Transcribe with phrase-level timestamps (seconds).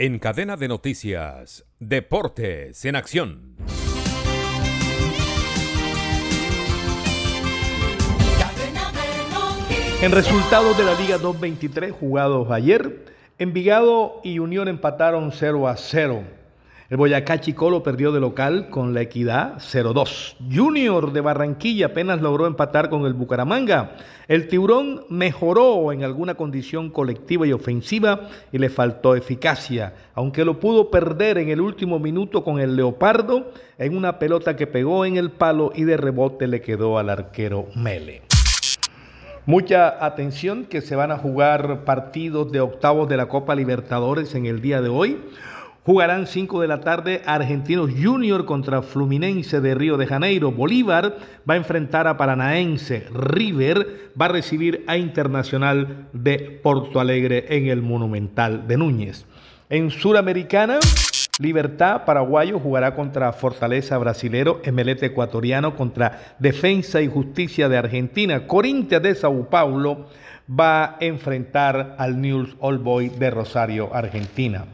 [0.00, 3.56] En cadena de noticias, Deportes en Acción.
[10.00, 13.06] En resultados de la Liga 223 jugados ayer,
[13.40, 16.22] Envigado y Unión empataron 0 a 0.
[16.90, 20.36] El Boyacá Chicolo perdió de local con la Equidad 0-2.
[20.50, 23.92] Junior de Barranquilla apenas logró empatar con el Bucaramanga.
[24.26, 30.60] El Tiburón mejoró en alguna condición colectiva y ofensiva y le faltó eficacia, aunque lo
[30.60, 35.18] pudo perder en el último minuto con el Leopardo en una pelota que pegó en
[35.18, 38.22] el palo y de rebote le quedó al arquero Mele.
[39.44, 44.46] Mucha atención que se van a jugar partidos de octavos de la Copa Libertadores en
[44.46, 45.18] el día de hoy.
[45.88, 50.52] Jugarán 5 de la tarde Argentinos Junior contra Fluminense de Río de Janeiro.
[50.52, 51.16] Bolívar
[51.48, 53.06] va a enfrentar a Paranaense.
[53.10, 59.24] River va a recibir a Internacional de Porto Alegre en el Monumental de Núñez.
[59.70, 60.78] En Suramericana,
[61.38, 68.46] Libertad Paraguayo jugará contra Fortaleza Brasilero, Emelete Ecuatoriano contra Defensa y Justicia de Argentina.
[68.46, 70.04] Corintia de Sao Paulo
[70.50, 74.66] va a enfrentar al News All Boy de Rosario, Argentina.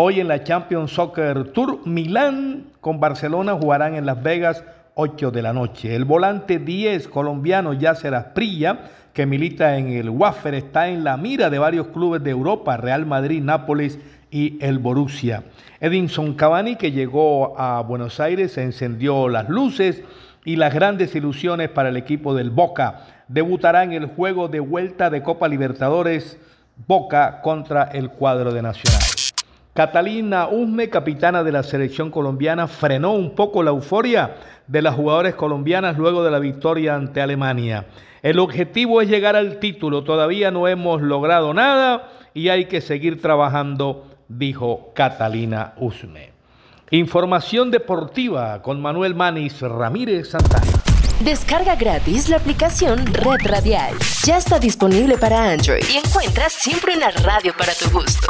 [0.00, 4.62] Hoy en la Champions Soccer Tour, Milán con Barcelona jugarán en Las Vegas
[4.94, 5.96] 8 de la noche.
[5.96, 8.78] El volante 10 colombiano Yasser Asprilla,
[9.12, 13.06] que milita en el Wafer, está en la mira de varios clubes de Europa, Real
[13.06, 13.98] Madrid, Nápoles
[14.30, 15.42] y el Borussia.
[15.80, 20.04] Edinson Cavani, que llegó a Buenos Aires, encendió las luces
[20.44, 23.00] y las grandes ilusiones para el equipo del Boca.
[23.26, 26.38] Debutará en el juego de vuelta de Copa Libertadores
[26.86, 29.17] Boca contra el cuadro de Nacional.
[29.78, 34.34] Catalina Usme, capitana de la selección colombiana, frenó un poco la euforia
[34.66, 37.86] de las jugadoras colombianas luego de la victoria ante Alemania.
[38.20, 43.22] El objetivo es llegar al título, todavía no hemos logrado nada y hay que seguir
[43.22, 46.32] trabajando, dijo Catalina Usme.
[46.90, 50.72] Información deportiva con Manuel Manis Ramírez Santana.
[51.20, 53.94] Descarga gratis la aplicación Red Radial.
[54.24, 58.26] Ya está disponible para Android y encuentras siempre una radio para tu gusto.